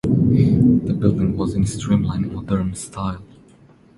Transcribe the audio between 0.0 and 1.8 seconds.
The building was in